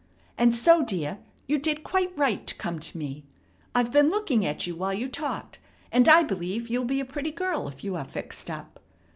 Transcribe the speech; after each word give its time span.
And 0.35 0.55
so, 0.55 0.81
dear, 0.81 1.19
you 1.45 1.59
did 1.59 1.83
quite 1.83 2.11
right 2.17 2.47
to 2.47 2.55
come 2.55 2.79
to 2.79 2.97
me. 2.97 3.23
I've 3.75 3.91
been 3.91 4.09
looking 4.09 4.43
at 4.43 4.65
you 4.65 4.75
while 4.75 4.95
you 4.95 5.07
talked, 5.07 5.59
and 5.91 6.09
I 6.09 6.23
believe 6.23 6.69
you'll 6.69 6.85
be 6.85 7.01
a 7.01 7.05
pretty 7.05 7.29
girl 7.31 7.67
if 7.67 7.83
you 7.83 7.95
are 7.95 8.05
fixed 8.05 8.49
up. 8.49 8.79